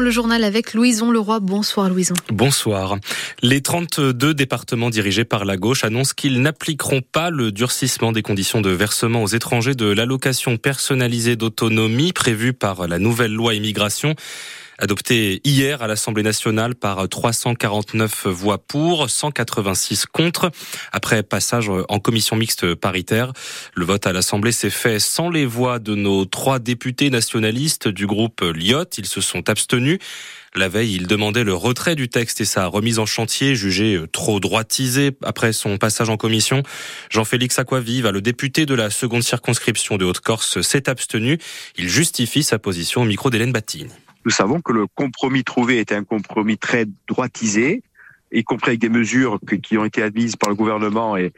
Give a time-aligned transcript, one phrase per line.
[0.00, 1.40] le journal avec Louison Leroy.
[1.40, 2.14] Bonsoir Louison.
[2.30, 2.96] Bonsoir.
[3.42, 8.60] Les 32 départements dirigés par la gauche annoncent qu'ils n'appliqueront pas le durcissement des conditions
[8.60, 14.14] de versement aux étrangers de l'allocation personnalisée d'autonomie prévue par la nouvelle loi immigration
[14.78, 20.50] adopté hier à l'Assemblée nationale par 349 voix pour, 186 contre.
[20.92, 23.32] Après passage en commission mixte paritaire,
[23.74, 28.06] le vote à l'Assemblée s'est fait sans les voix de nos trois députés nationalistes du
[28.06, 28.84] groupe Lyot.
[28.98, 29.98] Ils se sont abstenus.
[30.54, 34.40] La veille, il demandait le retrait du texte et sa remise en chantier, jugé trop
[34.40, 36.62] droitisé après son passage en commission.
[37.10, 41.38] Jean-Félix Aquaviva, le député de la seconde circonscription de Haute-Corse, s'est abstenu.
[41.76, 43.90] Il justifie sa position au micro d'Hélène Battine.
[44.26, 47.84] Nous savons que le compromis trouvé était un compromis très droitisé,
[48.32, 51.32] y compris avec des mesures qui ont été admises par le gouvernement et,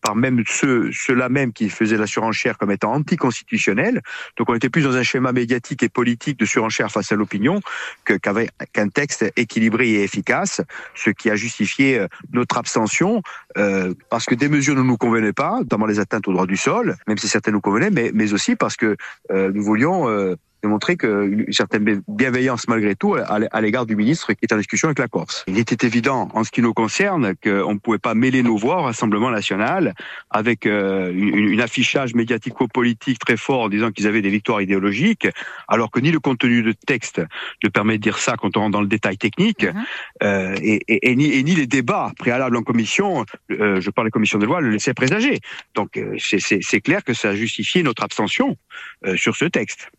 [0.00, 4.00] par même ceux, ceux-là même qui faisaient la surenchère comme étant anticonstitutionnelle.
[4.36, 7.60] Donc on était plus dans un schéma médiatique et politique de surenchère face à l'opinion
[8.04, 10.62] qu'avec qu'un texte équilibré et efficace,
[10.96, 13.22] ce qui a justifié euh, notre abstention,
[13.56, 16.56] euh, parce que des mesures ne nous convenaient pas, notamment les atteintes au droit du
[16.56, 18.96] sol, même si certaines nous convenaient, mais, aussi parce que
[19.30, 20.36] euh, nous voulions...
[20.62, 24.98] démontrer qu'une certaine bienveillance malgré tout à l'égard du ministre qui est en discussion avec
[24.98, 25.44] la Corse.
[25.46, 28.78] Il était évident, en ce qui nous concerne, qu'on ne pouvait pas mêler nos voix
[28.78, 29.94] au Rassemblement national
[30.30, 35.28] avec euh, une, une affichage médiatico-politique très fort en disant qu'ils avaient des victoires idéologiques,
[35.68, 37.20] alors que ni le contenu de texte
[37.64, 39.84] ne permet de dire ça quand on rentre dans le détail technique, mm-hmm.
[40.22, 44.06] euh, et, et, et, ni, et, ni, les débats préalables en commission, euh, je parle
[44.06, 45.40] des commissions de loi, le laissaient présager.
[45.74, 48.56] Donc euh, c'est clair que ça a justifié notre abstention
[49.06, 49.90] euh, sur ce texte.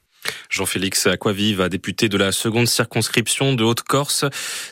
[0.49, 4.25] Jean-Félix Aquaviva, député de la seconde circonscription de Haute-Corse,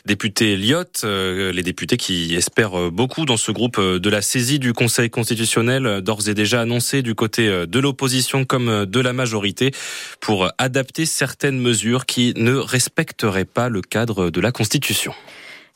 [0.06, 4.72] député Lyotte, euh, les députés qui espèrent beaucoup dans ce groupe de la saisie du
[4.72, 9.72] Conseil constitutionnel, d'ores et déjà annoncé du côté de l'opposition comme de la majorité,
[10.20, 15.14] pour adapter certaines mesures qui ne respecteraient pas le cadre de la Constitution.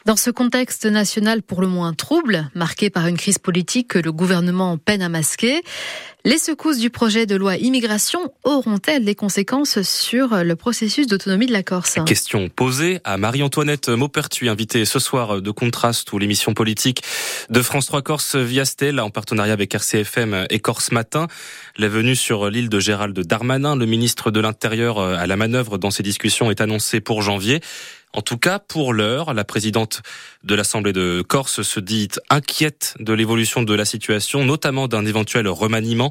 [0.06, 4.12] Dans ce contexte national pour le moins trouble, marqué par une crise politique que le
[4.12, 5.62] gouvernement peine à masquer,
[6.24, 11.52] les secousses du projet de loi immigration auront-elles des conséquences sur le processus d'autonomie de
[11.52, 11.98] la Corse?
[12.06, 17.02] Question posée à Marie-Antoinette Maupertuis, invitée ce soir de Contraste ou l'émission politique
[17.50, 21.26] de France 3 Corse via Stella en partenariat avec RCFM et Corse Matin.
[21.78, 25.90] La venue sur l'île de Gérald Darmanin, le ministre de l'Intérieur à la manœuvre dans
[25.90, 27.60] ces discussions, est annoncée pour janvier.
[28.16, 30.00] En tout cas, pour l'heure, la présidente
[30.42, 35.46] de l'Assemblée de Corse se dit inquiète de l'évolution de la situation, notamment d'un éventuel
[35.48, 36.10] remaniement.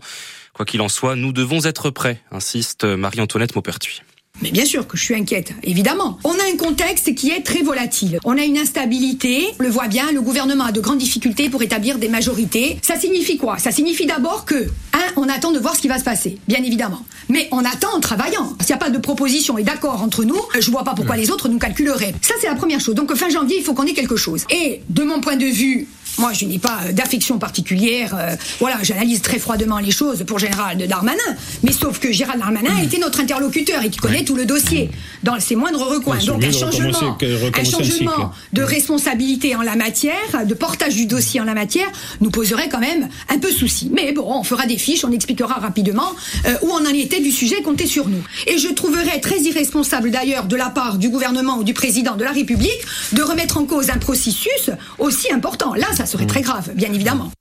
[0.54, 4.04] Quoi qu'il en soit, nous devons être prêts, insiste Marie-Antoinette Maupertuis.
[4.42, 6.20] Mais bien sûr que je suis inquiète, évidemment.
[6.24, 8.20] On a un contexte qui est très volatile.
[8.26, 11.62] On a une instabilité, on le voit bien, le gouvernement a de grandes difficultés pour
[11.64, 12.78] établir des majorités.
[12.82, 13.58] Ça signifie quoi?
[13.58, 16.62] Ça signifie d'abord que, un, on attend de voir ce qui va se passer, bien
[16.64, 17.04] évidemment.
[17.30, 18.56] Mais on attend en travaillant.
[18.60, 21.32] S'il n'y a pas de proposition et d'accord entre nous, je vois pas pourquoi les
[21.32, 22.14] autres nous calculeraient.
[22.22, 22.96] Ça, c'est la première chose.
[22.96, 24.46] Donc fin janvier, il faut qu'on ait quelque chose.
[24.50, 28.16] Et de mon point de vue moi, je n'ai pas d'affection particulière.
[28.18, 31.18] Euh, voilà, j'analyse très froidement les choses pour Gérald Darmanin.
[31.64, 34.90] Mais sauf que Gérald Darmanin a été notre interlocuteur et qui connaît tout le dossier
[35.24, 36.18] dans ses moindres recoins.
[36.26, 37.18] Donc un changement,
[37.54, 41.88] un changement de responsabilité en la matière, de portage du dossier en la matière,
[42.22, 43.92] nous poserait quand même un peu souci.
[43.94, 46.12] Mais bon, on fera des fiches, on expliquera rapidement
[46.46, 48.24] euh, où on en était du sujet, comptez sur nous.
[48.48, 52.24] Et je trouverais très irresponsable d'ailleurs de la part du gouvernement ou du président de
[52.24, 55.74] la République de remettre en cause un processus aussi important.
[55.74, 57.32] Là, ça serait très grave, bien évidemment.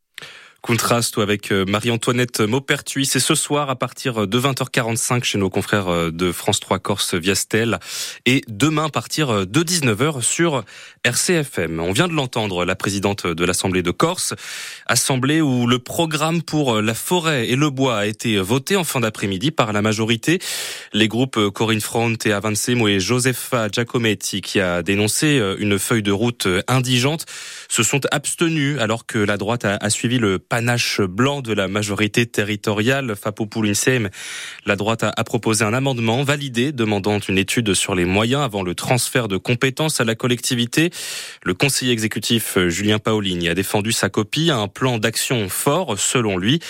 [0.66, 3.04] Contraste avec euh, Marie-Antoinette Maupertuis.
[3.04, 7.12] C'est ce soir à partir de 20h45 chez nos confrères euh, de France 3 Corse
[7.12, 7.78] Viastel
[8.24, 10.64] et demain à partir de 19h sur
[11.04, 11.80] RCFM.
[11.80, 14.32] On vient de l'entendre, la présidente de l'Assemblée de Corse,
[14.86, 19.00] assemblée où le programme pour la forêt et le bois a été voté en fin
[19.00, 20.38] d'après-midi par la majorité.
[20.94, 26.12] Les groupes Corinne Front et Avancemo et Josefa Giacometti, qui a dénoncé une feuille de
[26.12, 27.26] route indigente,
[27.68, 32.26] se sont abstenus alors que la droite a, suivi le panache blanc de la majorité
[32.26, 33.16] territoriale.
[33.16, 34.08] Fapopoulinsem,
[34.66, 38.76] la droite a, proposé un amendement validé demandant une étude sur les moyens avant le
[38.76, 40.90] transfert de compétences à la collectivité.
[41.42, 46.60] Le conseiller exécutif Julien Paolini a défendu sa copie, un plan d'action fort selon lui.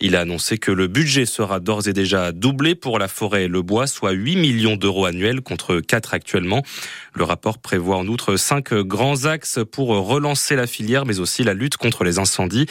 [0.00, 3.48] Il a annoncé que le budget sera d'ores et déjà doublé pour la forêt et
[3.48, 6.62] le bois, soit 8 millions d'euros annuels contre 4 actuellement.
[7.14, 11.54] Le rapport prévoit en outre cinq grands axes pour relancer la filière, mais aussi la
[11.54, 12.66] lutte contre les incendies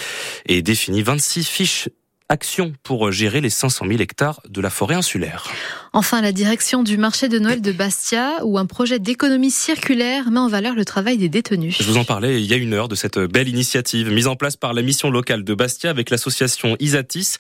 [0.46, 1.90] et définit 26 fiches
[2.30, 5.50] action pour gérer les 500 000 hectares de la forêt insulaire.
[5.92, 10.40] Enfin, la direction du marché de Noël de Bastia, où un projet d'économie circulaire met
[10.40, 11.78] en valeur le travail des détenus.
[11.80, 14.36] Je vous en parlais il y a une heure de cette belle initiative mise en
[14.36, 17.38] place par la mission locale de Bastia avec l'association Isatis.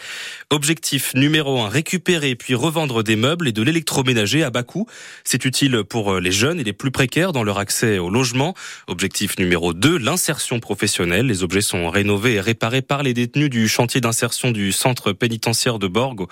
[0.49, 4.87] Objectif numéro un, récupérer puis revendre des meubles et de l'électroménager à bas coût.
[5.23, 8.55] C'est utile pour les jeunes et les plus précaires dans leur accès au logement.
[8.87, 11.27] Objectif numéro 2, l'insertion professionnelle.
[11.27, 15.77] Les objets sont rénovés et réparés par les détenus du chantier d'insertion du centre pénitentiaire
[15.77, 16.27] de Borgo.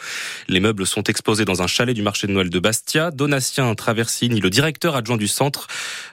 [0.48, 3.12] Les meubles sont exposés dans un chalet du marché de Noël de Bastia.
[3.12, 5.68] Donatien Traversini, le directeur adjoint du centre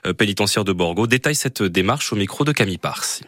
[0.05, 3.23] euh, pénitentiaire de Borgo, détaille cette démarche au micro de Camille Parsi.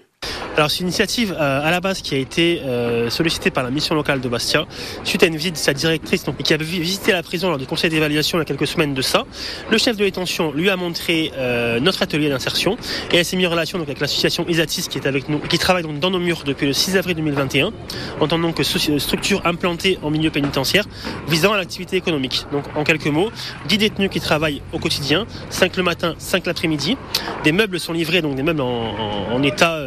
[0.57, 3.69] Alors c'est une initiative euh, à la base qui a été euh, sollicitée par la
[3.69, 4.65] mission locale de Bastia
[5.03, 7.67] suite à une visite de sa directrice donc, qui a visité la prison lors du
[7.67, 9.25] conseil d'évaluation il y a quelques semaines de ça.
[9.69, 12.75] Le chef de détention lui a montré euh, notre atelier d'insertion
[13.11, 15.59] et elle s'est mise en relation donc, avec l'association Isatis qui est avec nous qui
[15.59, 17.71] travaille donc, dans nos murs depuis le 6 avril 2021
[18.19, 20.85] en tant que structure implantée en milieu pénitentiaire
[21.27, 22.45] visant à l'activité économique.
[22.51, 23.29] Donc en quelques mots,
[23.67, 26.97] 10 détenus qui travaillent au quotidien, 5 le matin, 5 l'après-midi.
[27.43, 29.77] Des meubles sont livrés, donc des meubles en état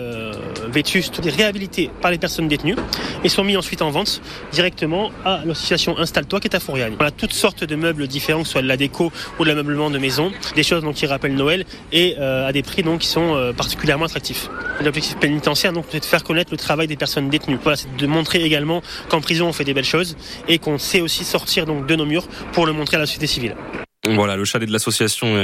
[0.71, 2.77] vétustes, réhabilités par les personnes détenues
[3.25, 4.23] et sont mis ensuite en vente
[4.53, 6.95] directement à l'association Installe-toi qui est à Fouriane.
[6.99, 9.49] On a toutes sortes de meubles différents, que ce soit de la déco ou de
[9.49, 13.01] l'ameublement de maison, des choses donc, qui rappellent Noël et euh, à des prix donc,
[13.01, 14.49] qui sont euh, particulièrement attractifs.
[14.83, 17.59] L'objectif pénitentiaire, donc, c'est de faire connaître le travail des personnes détenues.
[17.63, 20.17] Voilà, c'est de montrer également qu'en prison on fait des belles choses
[20.49, 23.27] et qu'on sait aussi sortir donc, de nos murs pour le montrer à la société
[23.27, 23.57] civile.
[24.09, 25.37] Voilà, le chalet de l'association